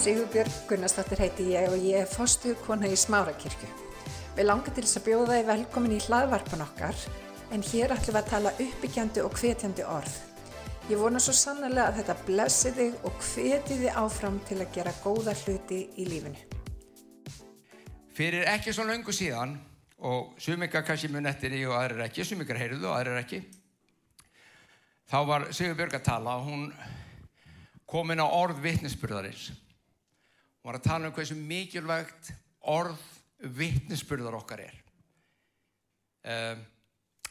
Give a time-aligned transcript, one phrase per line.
[0.00, 3.66] Sigurbjörg Gunnarsdóttir heiti ég og ég er fostu kona í Smárakirkju.
[4.32, 7.02] Við langar til þess að bjóða þið velkomin í hlaðvarpan okkar
[7.52, 10.16] en hér ætlum við að tala uppbyggjandi og hvetjandi orð.
[10.88, 14.96] Ég vona svo sannlega að þetta blessi þig og hveti þið áfram til að gera
[15.04, 16.48] góða hluti í lífinu.
[18.16, 19.58] Fyrir ekki svo löngu síðan
[20.00, 23.44] og sumikar kannski mun eftir í og aðrir ekki, sumikar heyrðu og aðrir ekki
[25.10, 26.70] þá var Sigurbjörg að tala og hún
[27.90, 29.50] kom inn á orð vittnesburðarins
[30.60, 32.32] hún var að tala um hversu mikilvægt
[32.68, 33.00] orð
[33.56, 34.76] vittnesburðar okkar er.
[36.20, 36.60] Um,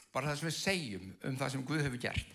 [0.09, 2.31] bara það sem við segjum um það sem Guð hefur gert.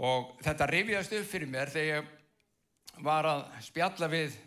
[0.00, 4.38] Og þetta rifjaðist upp fyrir mér þegar ég var að spjalla við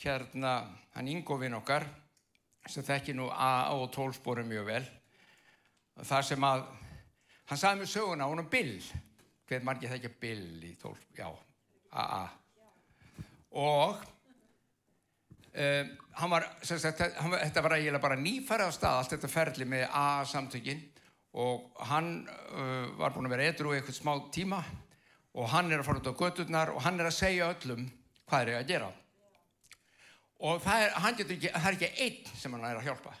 [0.00, 0.54] hérna
[0.94, 1.84] hann Ingóvin okkar
[2.70, 4.82] sem þekki nú A og tólspórum mjög vel.
[6.00, 6.64] Þar sem að
[7.50, 8.80] hann sagði mér söguna á húnum Bill.
[9.50, 11.26] Hver margir þekkja Bill í tólsp, já,
[11.90, 12.28] AA
[13.50, 13.98] og
[15.54, 19.66] um, hann var, sagt, hann, þetta var eiginlega bara nýfæra á stað allt þetta ferli
[19.68, 20.82] með AA samtökin
[21.40, 24.62] og hann uh, var búin að vera edru í eitthvað smá tíma.
[25.38, 27.84] Og hann er að fara út á gödurnar og hann er að segja öllum
[28.26, 28.88] hvað er ég að gera.
[30.40, 33.12] Og það er, ekki, það er ekki einn sem hann er að hjálpa.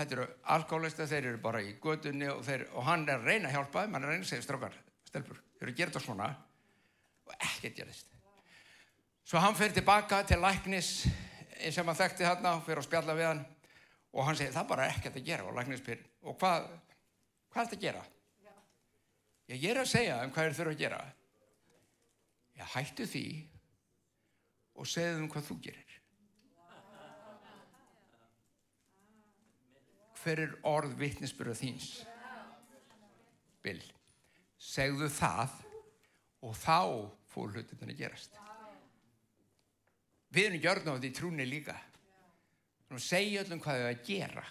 [0.00, 3.50] Þetta eru alkoholista þeir eru bara í gödunni og, þeir, og hann er að reyna
[3.50, 5.92] að hjálpa þeim hann er að reyna að segja strákar, stelpur þeir eru að gera
[5.92, 6.30] þetta svona.
[7.28, 8.11] Og ekkert gerist
[9.32, 10.90] svo hann fyrir tilbaka til læknis
[11.72, 13.38] sem hann þekkti þarna og fyrir að spjalla við hann
[14.12, 16.66] og hann segir það bara ekkert að gera og læknis pyr og hvað
[17.48, 18.02] hvað er þetta að gera
[19.48, 21.00] Já, ég er að segja um hvað þeir þurfa að gera
[22.60, 23.24] Já, hættu því
[24.76, 25.96] og segðu um hvað þú gerir.
[30.22, 31.88] Hver er orð vittnesbyrða þíns?
[33.62, 33.82] Bill,
[34.58, 35.58] segðu það
[36.42, 36.78] og þá
[37.32, 38.41] fór hlutin að gerast.
[40.32, 41.76] Við erum gjörn á því trúni líka.
[42.92, 44.44] Að segja öllum hvað þau að gera.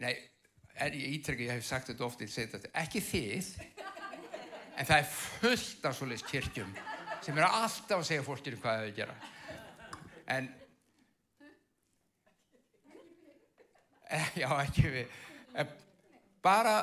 [0.00, 0.12] Nei,
[0.74, 3.50] er, ég ítrykki, ég hef sagt þetta ofti, þetta, ekki þið,
[4.80, 6.72] en það er fullt af svolítið kirkjum
[7.20, 9.16] sem eru alltaf að segja fólkinu hvað það er að gera.
[10.30, 10.48] En
[14.08, 15.18] eh, já ekki við.
[15.60, 15.74] En
[16.44, 16.76] bara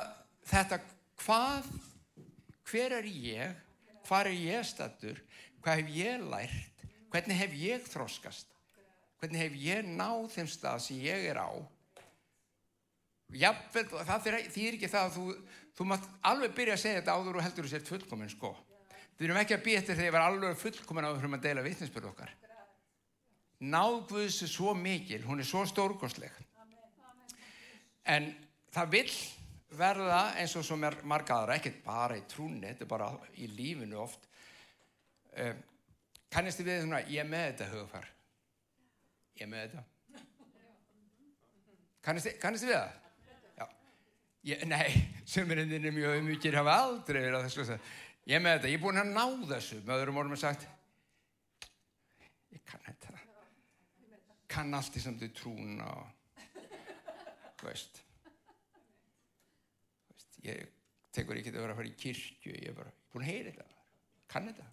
[0.45, 0.81] þetta
[1.23, 1.71] hvað
[2.69, 3.63] hver er ég?
[4.07, 5.17] Hvað er ég stattur
[5.67, 8.53] hvað hef ég lært hvernig hef ég þróskast
[9.19, 11.51] hvernig hef ég náð þeim stað sem ég er á
[13.27, 15.23] Jafnvel, það þýr ekki það að þú,
[15.75, 18.53] þú mátt alveg byrja að segja þetta áður og heldur þú sér fullkominn sko
[19.17, 21.63] Við erum ekki að býja eftir þegar ég var alveg fullkomin á því að deila
[21.65, 22.33] vittnesbyrðu okkar.
[23.65, 26.35] Náðguðs er svo mikil, hún er svo stórgóðsleg.
[28.13, 28.29] En
[28.75, 29.15] það vil
[29.77, 33.09] verða eins og svo marga aðra, ekkert bara í trúni, þetta er bara
[33.41, 34.29] í lífinu oft.
[35.35, 35.59] Um,
[36.33, 38.07] kannist þið við svona, ég er með þetta hugafar.
[39.37, 39.83] Ég er með þetta.
[42.07, 43.03] Kannist þið, kannist þið við það?
[44.47, 44.91] Ég, nei,
[45.27, 47.79] sömurinn er mjög umvikið, hafa aldrei verið á þessu.
[48.27, 50.67] Ég með þetta, ég er búin að ná þessu með öðrum orðum að sagt
[52.57, 53.13] ég kann þetta
[54.51, 58.01] kann allt í samt í trún og veist
[60.45, 60.63] ég
[61.13, 63.67] tekur ekki að vera að fara í kirkju ég er bara búin að heyra þetta
[64.31, 64.67] kann þetta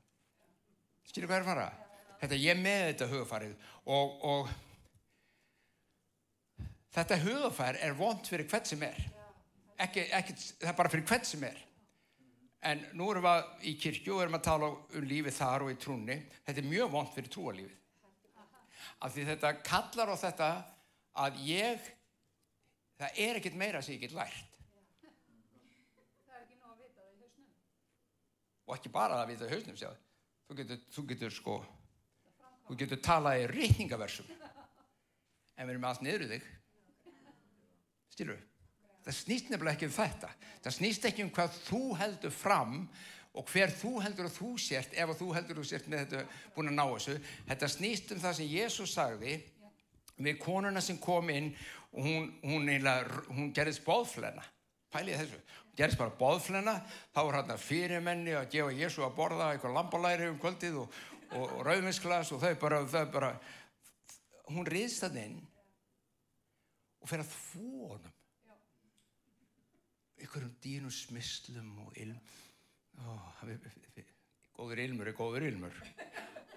[1.14, 1.66] skilur hvað er að fara
[2.20, 4.50] þetta ég með þetta hugfarið og, og
[6.98, 8.98] þetta hugfær er vond fyrir hvert sem er
[9.78, 11.62] ekki, ekki, það er bara fyrir hvert sem er
[12.64, 15.80] En nú erum við í kirkju og erum að tala um lífið þar og í
[15.80, 16.16] trúnni.
[16.46, 17.74] Þetta er mjög vond fyrir trúalífið.
[19.04, 20.48] Af því þetta kallar á þetta
[21.24, 21.90] að ég,
[22.96, 24.56] það er ekkert meira sem ég get lært.
[26.24, 27.52] Það er ekki nóg að vita það í hausnum.
[28.64, 30.03] Og ekki bara að vita í hausnum, sjáðu.
[30.54, 31.54] Þú getur, þú getur sko,
[32.68, 34.28] þú getur talað í reyningaversum.
[35.58, 36.50] En við erum allt niður í þig.
[38.14, 38.44] Stýrur við?
[39.04, 40.30] það snýst nefnilega ekki um þetta
[40.64, 42.76] það snýst ekki um hvað þú heldur fram
[43.34, 46.04] og hver þú heldur að þú sért ef að þú heldur að þú sért með
[46.04, 47.16] þetta búin að ná þessu
[47.50, 49.34] þetta snýst um það sem Jésús sagði
[50.16, 51.50] við konuna sem kom inn
[51.94, 52.70] og hún, hún,
[53.34, 54.44] hún gerðist bóðflena
[54.94, 55.42] pælið þessu,
[55.74, 56.74] hún gerðist bara bóðflena
[57.10, 60.98] þá var hann að fyrirmenni að gefa Jésú að borða eitthvað lambalæri um kvöldið og,
[61.34, 63.30] og, rauðmisklas og þau bara, þau bara
[64.54, 65.40] hún riðst það inn
[67.00, 68.12] og fer að þvónum
[70.24, 72.22] ykkur um dýnum smislum og ilm
[73.42, 74.06] við,
[74.54, 75.74] góður ilmur er góður ilmur.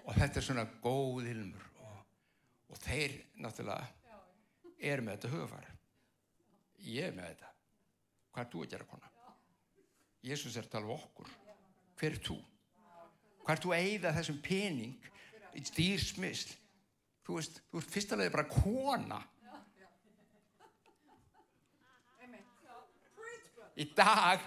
[0.06, 1.98] Og þetta er svona góð ilmur og,
[2.70, 3.90] og þeir náttúrulega
[4.78, 5.68] er með þetta hugafar.
[6.86, 7.54] Ég er með þetta.
[8.30, 9.07] Hvað er þú að gera kona
[10.24, 11.34] Jésús er að tala um okkur
[11.98, 12.38] hver er þú
[13.48, 15.06] Hvert þú eigða þessum pening
[15.56, 16.50] í dýrsmisl.
[17.24, 19.20] Þú veist, þú ert fyrsta leiði bara kona.
[23.78, 24.42] Í dag,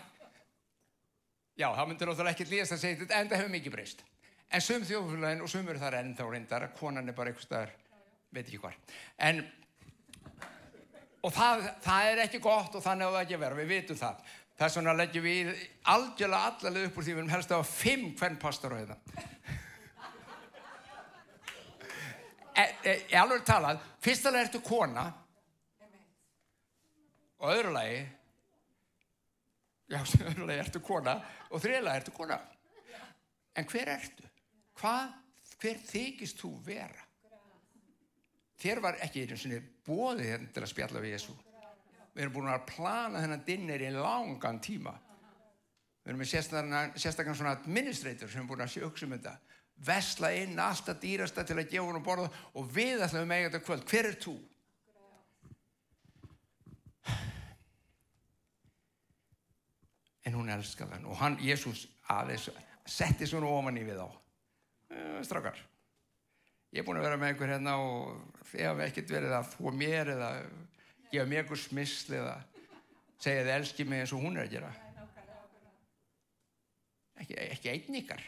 [1.56, 4.04] já, það myndir náttúrulega ekki líðast að segja þetta, en það hefur mikið breyst.
[4.52, 7.72] En sum þjóðfélagin og sum eru þar ennþá reyndar, að konan er bara einhvers staðar,
[8.36, 8.76] veit ekki hvar.
[9.30, 9.40] En,
[11.24, 14.02] og það, það er ekki gott og þannig á það ekki að vera, við vitum
[14.04, 14.28] það.
[14.62, 15.48] Þess vegna leggjum við
[15.90, 18.98] algjörlega allalega upp úr því við erum helst að hafa fimm hvern pastor á þetta.
[22.86, 25.08] Ég alveg talað, fyrstulega ertu kona
[27.42, 28.00] og öðru lagi,
[29.90, 30.00] já,
[30.30, 31.18] öðru lagi ertu kona
[31.50, 32.38] og þriðlega ertu kona.
[33.58, 34.30] En hver ertu?
[34.78, 35.16] Hvað,
[35.58, 37.08] hver þykist þú vera?
[38.62, 41.34] Þér var ekki einu sinni bóðið hérna til að spjalla við Jésu.
[42.12, 44.94] Við erum búin að plana þennan dinner í langan tíma.
[46.02, 49.36] Við erum með sérstaklega svona administrator sem er búin að sjöksa um þetta.
[49.82, 52.28] Vesla inn alltaf dýrasta til að gefa hún að borða
[52.58, 53.86] og við ætlum með þetta kvöld.
[53.90, 54.36] Hver er þú?
[60.28, 62.50] En hún elskar hann og hann, Jésús, aðeins
[62.86, 64.10] setti svona ofan í við á.
[65.26, 65.58] Strákar,
[66.76, 69.72] ég er búin að vera með einhver hérna og þið hafa ekkert verið að þó
[69.80, 70.30] mér eða
[71.12, 72.38] gefa mér einhver smissl eða
[73.22, 74.72] segja þið elski mig eins og hún er að gera.
[77.22, 78.24] Ekki, ekki einn ykkar.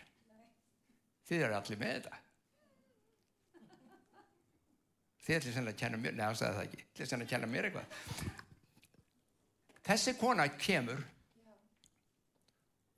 [1.29, 2.19] Þið eru allir með þetta.
[5.23, 7.51] Þið ætlir sennilega að kenna mér, neða, það það ekki, þið ætlir sennilega að kenna
[7.53, 7.87] mér eitthvað.
[9.83, 11.01] Þessi kona kemur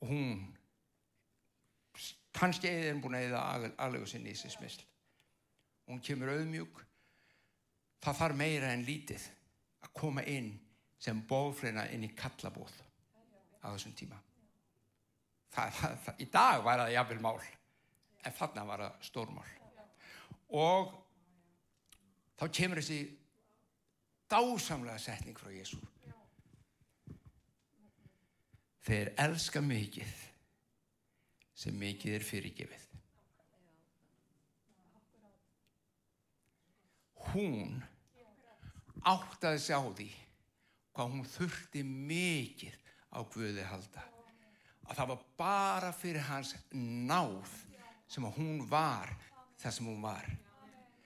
[0.02, 0.42] og hún
[2.36, 3.46] kannski eða er búin að eða
[3.86, 4.84] aðlegu sinni í þessi smisl.
[5.86, 6.82] Hún kemur auðmjúk.
[8.02, 9.30] Það þarf meira en lítið
[9.86, 10.54] að koma inn
[11.02, 12.74] sem bóflina inn í kallabóð
[13.62, 14.18] á þessum tíma.
[15.56, 17.36] Það, það, það, í dag var það jafnvel mál
[18.26, 19.52] en þarna var það stórmál.
[20.56, 20.94] Og
[22.40, 23.00] þá kemur þessi
[24.32, 25.80] dásamlega setning frá Jésu
[28.86, 30.12] þeir elska mikið
[31.58, 32.84] sem mikið er fyrirgefið.
[37.32, 37.80] Hún
[39.06, 40.08] áttaði sig á því
[40.96, 42.78] hvað hún þurfti mikið
[43.12, 44.04] á Guði halda.
[44.86, 47.52] Að það var bara fyrir hans náð
[48.12, 49.12] sem að hún var
[49.60, 50.28] það sem hún var.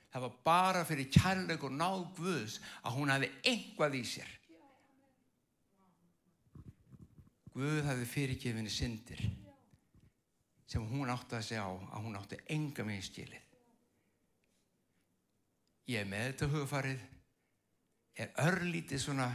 [0.09, 4.31] Það var bara fyrir kærleik og náð Guðs að hún hafi einhvað í sér.
[7.53, 9.21] Guð hafi fyrirgefinni syndir
[10.69, 13.45] sem hún átti að segja á að hún átti enga með í stílið
[15.89, 17.05] ég er með þetta hugfarið
[18.25, 19.29] er örlítið svona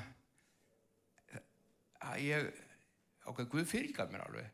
[2.05, 2.51] að ég
[3.31, 4.51] okkar Guð fyrirgaf mér alveg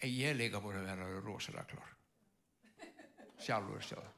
[0.00, 1.94] en ég er líka búin að vera rosalega klár
[3.40, 4.10] sjálfur sjóð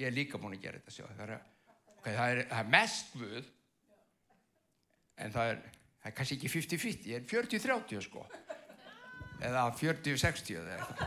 [0.00, 1.34] ég er líka búin að gera þetta sjóð það
[1.96, 3.50] okay, það það er mest Guð
[5.20, 5.60] en það er,
[6.02, 8.24] það er kannski ekki 50-50 ég er 40-30 sko.
[9.42, 10.98] Eða 40-60 eða eitthvað.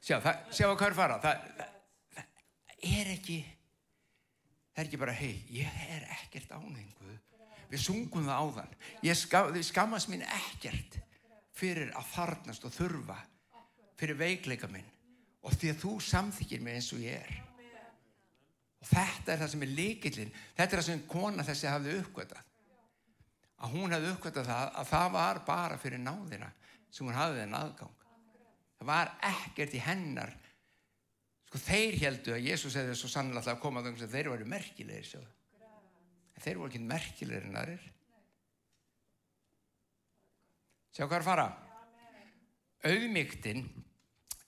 [0.00, 0.16] Sjá,
[0.54, 1.18] sjá hvað er fara.
[1.22, 2.28] Það, það,
[2.66, 3.38] það er ekki
[4.80, 7.18] það er ekki bara hei, ég er ekkert ánenguð
[7.70, 8.72] við sungum það áðan.
[9.04, 10.96] Ég skam, skammast mín ekkert
[11.54, 13.18] fyrir að farnast og þurfa
[14.00, 14.88] fyrir veikleika minn.
[15.44, 17.36] Og því að þú samþykir mig eins og ég er.
[18.80, 22.46] Og þetta er það sem er líkillin þetta er það sem kona þessi hafði uppgötað
[23.60, 26.48] að hún hafði uppgötað það að það var bara fyrir náðina
[26.88, 28.06] sem hún hafði þenn aðgang.
[28.80, 30.32] Það var ekkert í hennar
[31.50, 35.30] sko þeir heldu að Jésús hefði svo sannlega að koma að þeir varu merkilegir sjáðu.
[36.36, 37.86] En þeir voru ekki merkilegir en aðrir.
[40.94, 41.46] Sjá hvað er fara.
[42.86, 43.64] Auðmygtin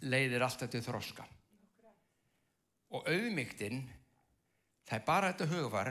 [0.07, 1.27] leiðir alltaf til þroska.
[2.95, 3.81] Og auðmygtin
[4.87, 5.91] það er bara þetta hugvar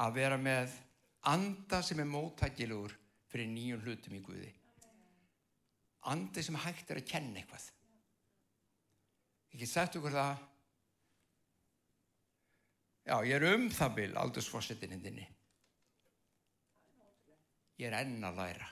[0.00, 0.72] að vera með
[1.28, 2.96] anda sem er móttækilegur
[3.28, 4.54] fyrir nýjum hlutum í Guði.
[6.08, 7.68] Andi sem hægt er að kenna eitthvað
[9.50, 10.46] ekki sagt okkur það
[13.10, 15.24] Já, ég er um það bil aldursfossetinni þinni.
[17.80, 18.68] Ég er enn að læra.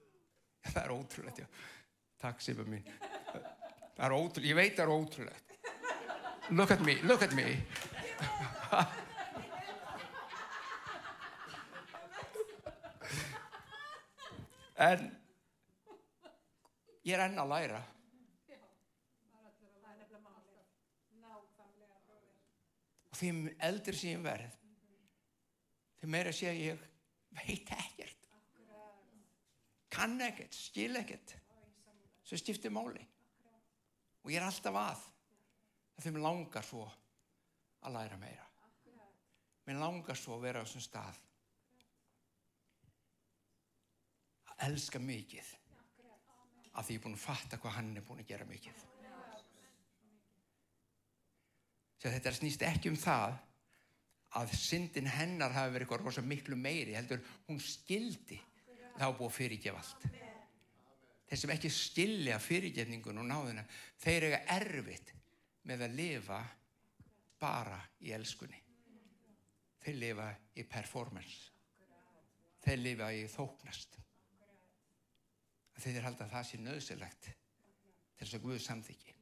[0.74, 1.46] Það er ótrúlegt, já.
[2.20, 2.82] Takk, Sipa mín.
[3.94, 5.54] Það er ótrúlegt, ég veit það er ótrúlegt.
[6.50, 7.46] Look at me, look at me.
[14.80, 15.02] En
[17.04, 17.80] ég er enn að læra.
[23.20, 24.60] Því eldur sem ég verð
[26.00, 26.80] því meira sé ég
[27.36, 28.28] veit ekkert.
[29.90, 31.34] Kann ekkert, skil ekkert.
[32.24, 33.02] Sem skiptir máli.
[34.24, 35.06] Og ég er alltaf að.
[36.00, 36.86] Þeim langar svo
[37.84, 38.46] að læra meira.
[39.66, 41.18] Mér langar svo að vera á þessum stað.
[44.54, 45.52] Að elska mikið.
[46.70, 48.86] Af því ég er búin að fatta hvað hann er búin að gera mikið
[52.00, 53.34] Sér, þetta snýst ekki um það
[54.40, 58.38] að syndin hennar hafi verið eitthvað rosa miklu meiri heldur hún skildi
[58.96, 60.06] þá búið að fyrirgefa allt.
[61.28, 63.66] Þeir sem ekki skilja fyrirgefningun og náðuna
[64.00, 65.12] þeir eiga erfitt
[65.68, 66.40] með að lifa
[67.42, 68.64] bara í elskunni.
[69.84, 71.52] Þeir lifa í performance.
[72.64, 74.00] Þeir lifa í þóknast.
[75.80, 79.19] Þeir halda að það sé nöðsilegt til þess að Guð samþykki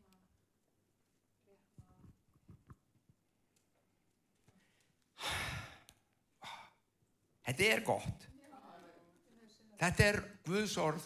[7.49, 8.25] Þetta er gott.
[9.78, 11.05] Þetta er Guðs orð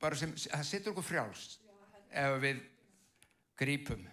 [0.00, 1.58] bara sem, það setur okkur frjálst
[2.16, 2.62] ef við
[3.58, 4.06] grípum.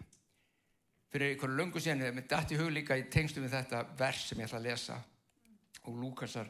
[1.13, 4.49] Fyrir einhverju löngu senu, mér dætti hug líka í tengstu við þetta vers sem ég
[4.49, 4.99] ætla að lesa
[5.85, 6.49] og Lúkasar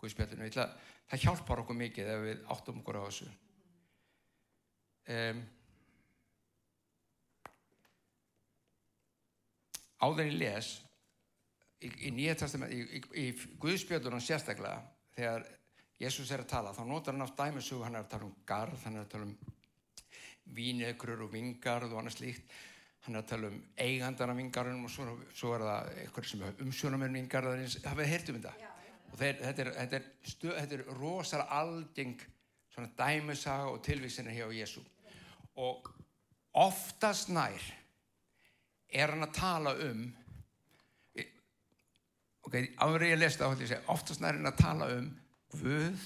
[0.00, 0.48] Guðspjallinu.
[0.48, 0.66] Ætla,
[1.12, 3.28] það hjálpar okkur mikið ef við áttum okkur á þessu.
[5.12, 5.44] Um,
[10.02, 10.72] áður ég les
[11.82, 14.80] í, í nýja testament, í, í, í Guðspjöldunum sérstaklega,
[15.16, 15.46] þegar
[16.02, 18.84] Jésús er að tala, þá notar hann átt dæmisug, hann er að tala um garð,
[18.86, 19.34] hann er að tala um
[20.56, 22.54] vínegrur og vingarð og annað slíkt,
[23.06, 27.06] hann er að tala um eigandana vingarðunum og svo, svo er það eitthvað sem umsjónum
[27.06, 28.70] er vingarðarins, hafið þið heyrt um þetta?
[29.12, 32.26] Og þeir, þetta, er, þetta, er stu, þetta er rosalega algeng
[32.72, 34.82] svona dæmisaga og tilvísina hjá Jésú.
[35.60, 35.90] Og
[36.56, 37.66] oftast nær
[38.88, 40.06] er hann að tala um
[42.46, 45.08] ok, áður ég lesta þá ætlum ég að segja oftast nær hann að tala um
[45.52, 46.04] Guð,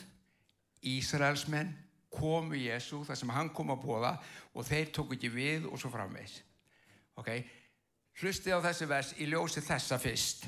[0.86, 1.70] Ísraelsmenn
[2.10, 4.12] komu Jésu þar sem hann kom að bóða
[4.54, 6.40] og þeir tók ekki við og svo framvegs
[7.16, 7.30] ok,
[8.20, 10.46] hlustið á þessi vers í ljósi þessa fyrst.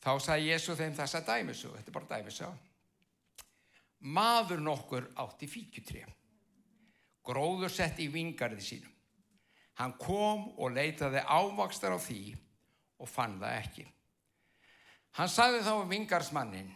[0.00, 2.50] Þá sagði Jésu þeim þessa dæmisu þetta er bara dæmisu
[4.00, 6.06] maður nokkur átti fíkjutri
[7.26, 8.92] gróður sett í vingarði sínum.
[9.76, 12.22] Hann kom og leitaði ávakstar á því
[13.00, 13.84] og fann það ekki
[15.18, 16.70] hann sagði þá vingarsmannin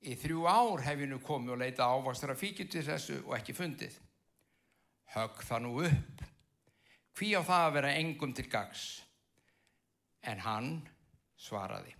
[0.00, 3.56] í þrjú ár hef ég nú komið og leitað ávakstar af fíkjutir þessu og ekki
[3.56, 3.94] fundið.
[5.14, 6.24] Högg það nú upp.
[7.18, 8.84] Hví á það að vera engum til gags
[10.22, 10.70] en hann
[11.40, 11.94] svaraði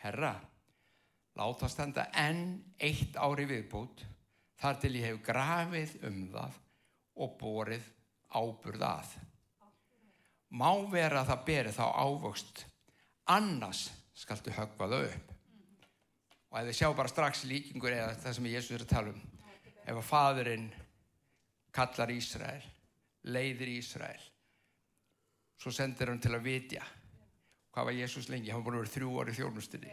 [0.00, 0.32] herra
[1.38, 4.04] láta standa enn eitt ári viðbútt
[4.60, 6.58] þar til ég hef grafið um það
[7.20, 7.86] og borið
[8.30, 9.14] áburð að.
[10.50, 12.64] Má vera að það beri þá ávöxt
[13.30, 13.86] annars
[14.20, 15.32] skaltu högva þau upp.
[16.50, 19.20] Og ef þið sjá bara strax líkingur eða það sem Jésús er að tala um
[19.80, 20.68] ef að fadurinn
[21.74, 22.62] kallar Ísrael
[23.30, 24.26] leiðir Ísrael
[25.60, 26.84] svo sendir hann til að vitja.
[27.70, 29.92] Hvað var Jésús lengi, hann var búin að vera þrjú orði þjónustunni.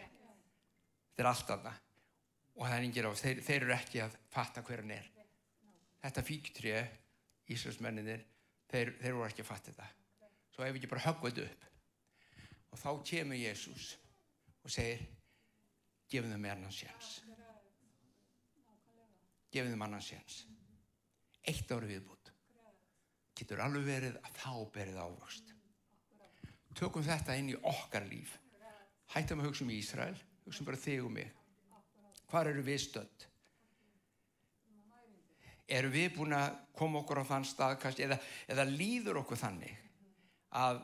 [1.11, 1.83] Þetta er allt annað
[2.57, 5.11] og það er yngir á, þeir, þeir eru ekki að fatta hver hann er.
[6.01, 8.23] Þetta fíktrið Ísraelsmenninir,
[8.71, 9.89] þeir, þeir eru ekki að fatta þetta.
[10.55, 11.65] Svo ef við ekki bara höggum þetta upp
[12.67, 13.91] og þá kemur Jésús
[14.67, 15.05] og segir
[16.11, 17.11] gefum þeim annan séns.
[19.53, 20.41] Gefum þeim annan séns.
[21.47, 22.33] Eitt ári viðbútt
[23.37, 25.53] getur alveg verið að þá berið ávöxt.
[26.77, 28.35] Tökum þetta inn í okkar líf.
[29.13, 30.17] Hættum að hugsa um Ísrael.
[30.45, 31.29] Hugsa bara þig og mig.
[32.27, 33.27] Hvað eru við stönd
[35.67, 39.73] eru við búin að koma okkur á þann stað eða, eða líður okkur þannig
[40.55, 40.79] að,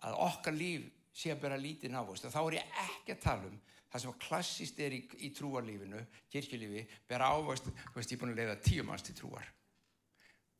[0.00, 3.48] að okkar líf sé að bera lítið návist og þá er ég ekki að tala
[3.50, 3.60] um
[3.92, 6.00] það sem klassist er í, í trúarlífinu
[6.32, 9.44] kirkjulífi, bera ávist ég er búin að leiða tíu manns til trúar.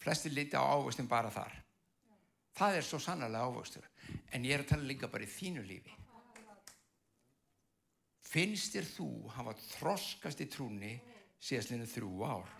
[0.02, 1.54] Flesti líti á ávistin bara þar.
[2.52, 3.88] Það er svo sannarlega ávistur
[4.32, 5.96] en ég er að tala líka bara í þínu lífi.
[8.32, 10.92] Finnst þér þú hafa þroskast í trúni
[11.40, 12.52] síðastlinu þrjú ár?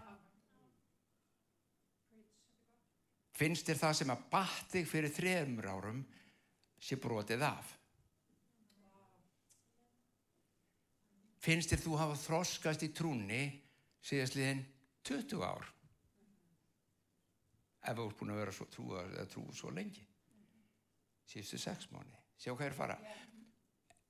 [3.37, 6.03] Finnst þér það sem að batt þig fyrir þremur árum
[6.83, 7.79] sé brotið af
[11.43, 13.43] finnst þér þú hafa þroskast í trúni
[14.05, 14.65] síðastliðin
[15.09, 15.69] 20 ár?
[17.83, 18.89] Ef þú ert búin að vera svo trú,
[19.33, 20.05] trú svo lengi.
[21.27, 22.99] Síðustu sex mánu sjá hvað er fara.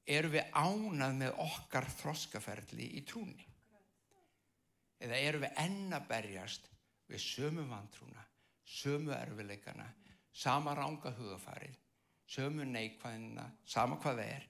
[0.09, 3.49] Eru við ánað með okkar þroskaferli í trúni
[5.03, 6.69] eða eru við enna berjast
[7.11, 8.23] við sömu vantrúna
[8.73, 9.89] sömu erfileikana
[10.33, 11.79] sama ránga hugafarið
[12.33, 14.47] sömu neikvæðina, sama hvað það er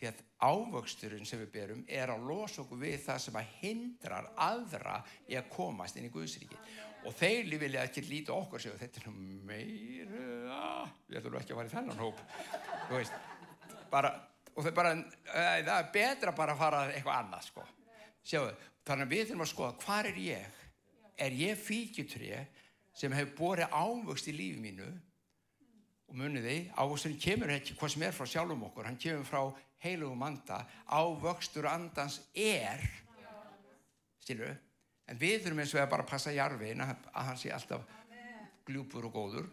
[0.00, 4.30] því að ávöxturinn sem við berum er að losa okkur við það sem að hindrar
[4.40, 6.56] aðra í að komast inn í Guðsríki
[7.04, 10.88] og þeir vilja ekki líta okkur sig og þetta er nú meira.
[11.08, 12.24] Við ætlum ekki að fara í þennan hóp.
[12.88, 13.20] Þú veist
[13.92, 14.14] bara,
[14.54, 17.66] og þau bara, e, það er betra bara að fara eitthvað annað sko.
[18.20, 18.48] Sjáu,
[18.88, 20.58] þannig að við þurfum að skoða hvað er ég?
[21.20, 22.44] Er ég fíkjutré
[22.96, 24.90] sem hefur borið ávöxt í lífi mínu?
[26.10, 29.42] Og muniði, ávöxturinn kemur ekki hvað sem er frá sjálfum okkur, hann kemur frá
[29.84, 32.82] heilugum anda, ávöxtur andans er
[34.20, 34.50] stilu,
[35.08, 37.86] en við þurfum eins og að bara passa jarfin að hann sé alltaf
[38.68, 39.50] gljúpur og góður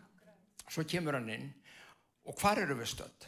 [0.68, 1.50] svo kemur hann inn
[2.28, 3.28] og hvar eru við stödd?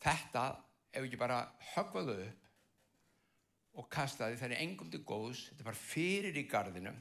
[0.00, 0.44] Þetta
[0.96, 1.42] ef ekki bara
[1.74, 2.46] höfðaðu upp
[3.80, 6.96] og kastaði þeirri engum til góðs, þetta bara fyrir í gardinum.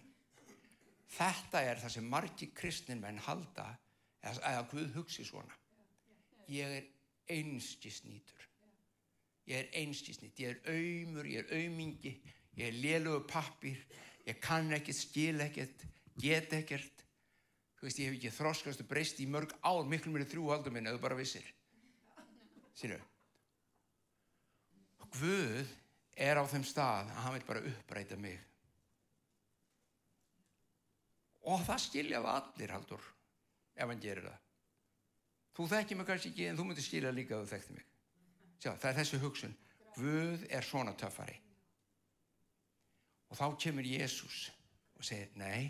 [1.09, 3.71] Þetta er það sem margi kristnin menn halda
[4.21, 5.55] eða, eða Guð hugsi svona.
[6.49, 6.87] Ég er
[7.33, 8.45] einskisnýtur.
[9.49, 12.11] Ég er einskisnýt, ég er auðmur, ég er auðmingi,
[12.59, 13.79] ég er lélugu pappir,
[14.27, 15.85] ég kann ekkert, skil ekkert,
[16.21, 17.05] get ekkert.
[17.79, 20.51] Þú veist, ég hef ekki þroskast og breyst í mörg ár, miklu mér er þrjú
[20.51, 21.47] haldur minn, eða bara vissir.
[22.77, 22.99] Sýnu,
[25.15, 25.71] Guð
[26.19, 28.37] er á þeim stað að hann vil bara uppræta mig.
[31.49, 33.05] Og það skiljaði allir, Haldur,
[33.75, 34.47] ef hann gerir það.
[35.57, 37.87] Þú þekkir mig kannski ekki, en þú myndir skilja líka að þú þekkti mig.
[38.59, 39.55] Sjá, það er þessi hugsun.
[39.95, 41.37] Guð er svona töffari.
[43.29, 44.49] Og þá kemur Jésús
[44.97, 45.69] og segir, nei,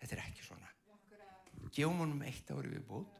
[0.00, 0.70] þetta er ekki svona.
[1.74, 3.18] Gjum honum eitt ári við bútt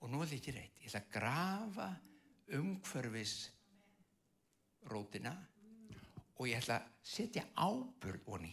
[0.00, 0.78] og nú er þetta ekki reitt.
[0.80, 1.88] Ég ætla að grafa
[2.58, 3.34] umhverfis
[4.90, 5.34] rótina
[6.36, 8.52] og ég ætla að setja ábyrg honi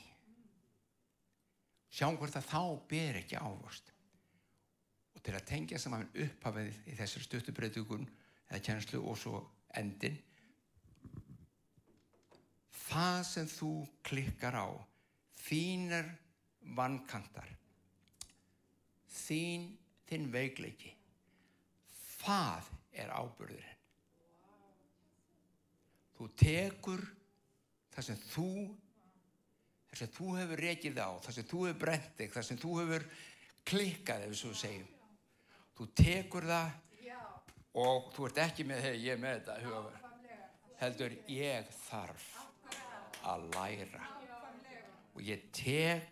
[1.92, 3.92] sjáum hvort að þá ber ekki ávast
[5.16, 8.08] og til að tengja saman upphafið í þessar stuttubreytugun
[8.50, 9.42] eða kjænslu og svo
[9.80, 10.18] endin
[12.92, 13.74] það sem þú
[14.08, 14.68] klikkar á
[15.44, 16.10] þínar
[16.78, 17.52] vankantar
[19.12, 19.70] þín
[20.10, 20.94] þinn veikleiki
[22.22, 22.72] það
[23.04, 23.80] er ábyrðurinn
[26.18, 27.04] þú tekur
[27.92, 28.50] það sem þú
[29.92, 32.76] það sem þú hefur rekið á það sem þú hefur brent þig það sem þú
[32.80, 33.06] hefur
[33.68, 34.88] klikkað ef svo segjum.
[35.76, 36.72] Þú tekur það
[37.82, 40.00] og þú ert ekki með hey, ég með þetta hugaver.
[40.82, 42.26] heldur ég þarf
[43.30, 44.08] að læra.
[45.14, 46.08] Og ég tek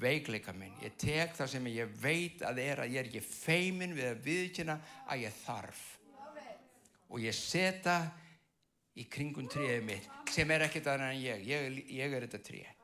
[0.00, 3.92] veikleika minn, ég tek það sem ég veit að er að ég er ekki feimin
[3.94, 5.82] við að viðkynna að ég þarf.
[7.12, 7.98] Og ég seta
[8.96, 11.44] í kringun tríðið mitt sem er ekkert aðra en ég.
[11.44, 12.81] ég ég er þetta tríð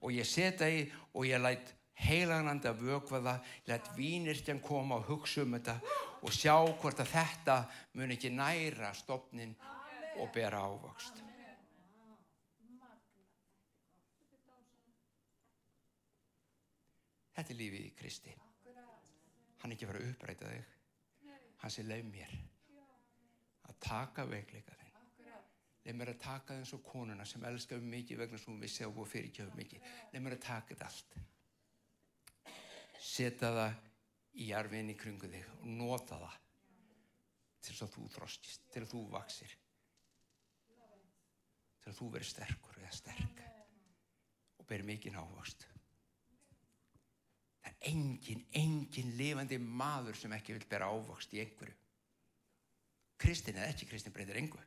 [0.00, 1.72] og ég seta í og ég læt
[2.06, 5.78] heilagnanda vökva það ég læt vínirtjan koma og hugsa um þetta
[6.22, 7.60] og sjá hvort að þetta
[7.96, 9.56] mun ekki næra stopnin
[10.20, 11.26] og bera ávokst
[17.36, 18.32] Þetta er lífið í Kristi.
[19.60, 20.70] Hann er ekki verið að uppræta þig.
[21.60, 22.32] Hann sé leið mér
[23.68, 24.85] að taka veikleika þinn.
[25.86, 28.84] Leið mér að taka þinn svo konuna sem elskar um mikið vegna sem hún vissi
[28.84, 29.92] að hún fyrirkjöfum mikið.
[30.12, 31.14] Leið mér að taka þetta allt.
[33.06, 33.78] Seta það
[34.36, 36.42] í jarfinn í kringu þig og nota það
[37.60, 39.54] til þess að þú þróskist, til að þú vaksir.
[41.80, 43.42] Til að þú verið sterkur eða sterk
[44.56, 45.66] og ber mikið návast
[47.66, 51.74] það er engin, engin lifandi maður sem ekki vil bera ávokst í einhverju
[53.18, 54.66] kristin eða ekki kristin breytir einhver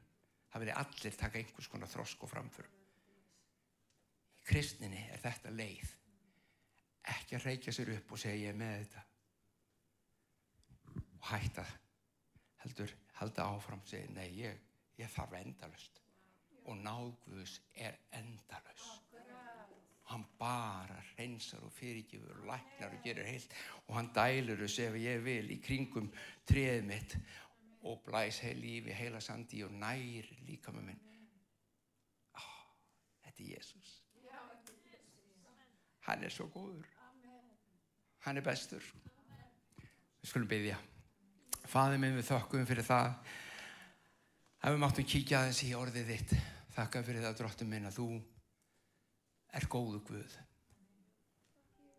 [0.49, 2.69] það vilja allir taka einhvers konar þrosk og framför.
[4.39, 5.93] Í kristinni er þetta leið.
[7.15, 9.05] Ekki að reykja sér upp og segja ég er með þetta.
[11.19, 11.65] Og hætta.
[12.63, 14.63] Heldur, halda áfram og segja nei, ég,
[14.99, 16.01] ég þarf endalust
[16.69, 19.09] og náðguðs er endalust
[20.09, 23.53] hann bara reynsar og fyrirgifur og læknar og gerir heilt.
[23.88, 26.09] Og hann dælur þessu ef ég vil í kringum
[26.49, 27.15] treðið mitt
[27.87, 31.01] og blæs heil lífi heila sandi og nær líka með minn
[32.35, 32.53] oh,
[33.23, 33.95] þetta er Jésús
[36.09, 36.87] hann er svo góður
[38.25, 40.79] hann er bestur við skulum byggja
[41.69, 43.13] faðið minn við þökkum fyrir það.
[44.59, 46.35] Að við máttum kíkja aðeins í orðið þitt.
[46.75, 48.07] Þakka fyrir það dróttum minn að þú
[49.59, 50.35] er góðu Guð.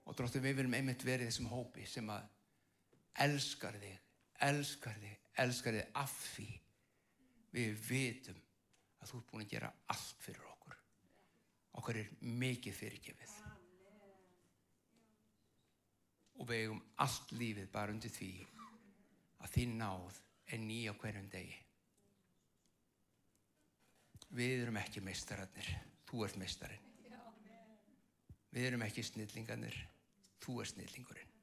[0.09, 2.27] Og dróttum við viljum einmitt verið þessum hópi sem að
[3.27, 3.97] elskar þig,
[4.47, 6.49] elskar þig, elskar þig af því
[7.55, 8.43] við vitum
[9.01, 10.77] að þú ert búin að gera allt fyrir okkur
[11.81, 13.39] okkur er mikið fyrirgefið
[16.41, 18.33] og við eigum allt lífið bara undir því
[19.41, 21.59] að þín náð er nýja hverjum degi
[24.37, 25.69] við erum ekki meistararnir,
[26.07, 26.87] þú ert meistarinn.
[28.51, 29.77] Við erum ekki snillingarnir,
[30.43, 31.37] þú ert snillingurinn.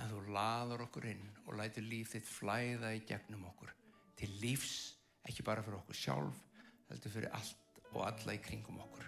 [0.00, 3.74] En þú laður okkur inn og lætur líf þitt flæða í gegnum okkur
[4.20, 4.74] til lífs,
[5.24, 6.40] ekki bara fyrir okkur sjálf,
[6.90, 9.06] heldur fyrir allt og alla í kringum okkur.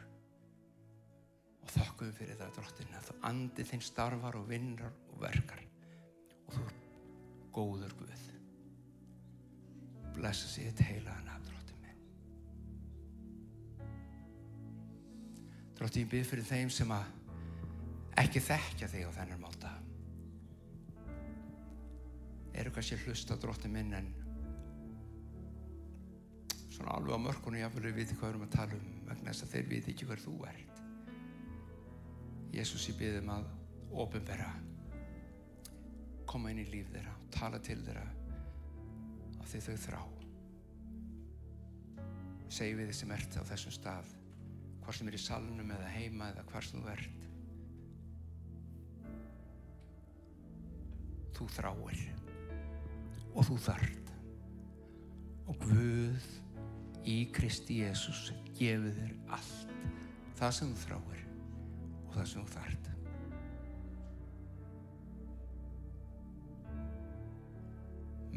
[1.63, 5.63] Og þakkum við fyrir það, drottin, að þú andið þinn starfar og vinnar og verkar.
[6.49, 6.81] Og þú ert
[7.53, 8.25] góður Guð.
[10.17, 12.03] Blessa sér þetta heilaðan af, drottin minn.
[15.79, 17.07] Drottin, ég byrð fyrir þeim sem að
[18.25, 19.73] ekki þekkja þig á þennan máta.
[22.59, 24.11] Eru kannski hlusta drottin minn en
[26.73, 29.47] svona alveg á mörkunni jáfnvel við viti hvað við erum að tala um vegna þess
[29.47, 30.81] að þeir viti ekki hver þú ert.
[32.53, 33.51] Jésús, ég byrðum að
[34.03, 34.51] ofinbera
[36.29, 38.05] koma inn í líf þeirra tala til þeirra
[39.43, 40.01] af því þau þrá.
[42.53, 44.11] Segi við þið sem ert á þessum stað
[44.83, 47.29] hvað sem er í salnum eða heima eða hvar sem þú ert.
[51.33, 52.03] Þú þráir
[53.33, 54.13] og þú þart
[55.51, 56.29] og Guð
[57.09, 59.77] í Kristi Jésús gefur þér allt
[60.39, 61.23] það sem þú þráir
[62.07, 62.91] og það sem þú þart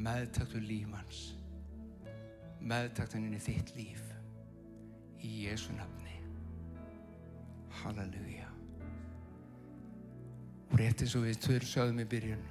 [0.05, 1.23] meðtaktu lífans
[2.65, 4.01] meðtaktu henni þitt líf
[5.25, 6.15] í Jésu nafni.
[7.81, 8.49] Halleluja.
[10.71, 12.45] Og rétt eins og við tveir sögðum í byrjun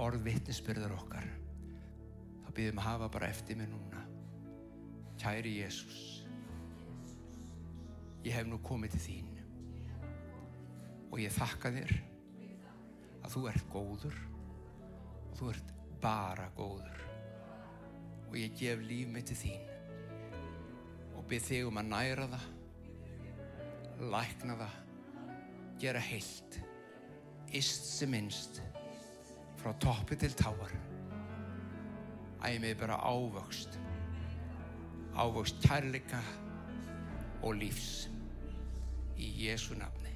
[0.00, 1.26] orð vittnesbyrðar okkar.
[2.44, 4.04] Þá býðum að hafa bara eftir mig núna.
[5.20, 6.20] Kæri Jésús
[8.24, 9.28] ég hef nú komið til þín
[11.10, 11.94] og ég þakka þér
[13.24, 14.18] að þú ert góður
[15.30, 17.00] og þú ert bara góður.
[18.30, 19.68] Og ég gef líf mitt til þín
[21.16, 22.48] og byrð þig um að næra það
[24.10, 24.76] lækna það
[25.80, 26.60] gera heilt
[27.56, 28.60] ist sem minnst
[29.60, 30.72] frá toppi til táar
[32.40, 33.76] með bara ávöxt.
[35.14, 36.20] Ávöxt kærleika
[37.42, 38.08] og lífs.
[39.20, 40.12] Í Jésu nafni.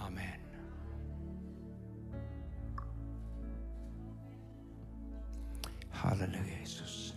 [0.00, 0.40] Amen.
[6.00, 7.12] Halleluja, Jesus.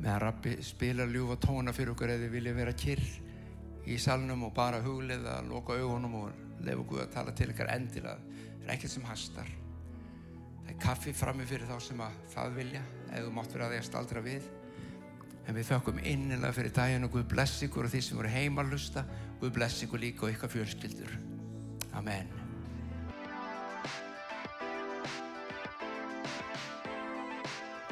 [0.00, 3.06] Meðan Rabbi spilar ljúfa tóna fyrir okkur eða vilja vera kyrr
[3.86, 8.18] í salnum og bara huglega, loka augunum og lefa Guð að tala til ykkar endilega.
[8.56, 9.50] Það er ekkert sem hastar.
[10.62, 13.74] Það er kaffi frammi fyrir þá sem að það vilja, eða þú mátt vera að
[13.74, 14.48] því að staldra við.
[15.46, 19.04] En við þökkum innilega fyrir daginn og Guð bless ykkur og því sem voru heimalusta.
[19.40, 21.14] Guð bless ykkur líka og ykkar fjölskyldur.
[21.96, 22.32] Amen.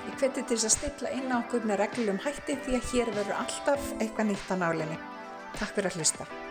[0.05, 3.13] Ég hveti til þess að stilla inn á okkur með reglum hætti því að hér
[3.17, 4.99] verður alltaf eitthvað nýtt á nálinni.
[5.55, 6.44] Takk fyrir að hlusta.